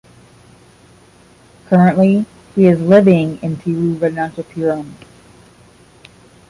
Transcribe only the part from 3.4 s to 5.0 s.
in Thiruvananthapuram.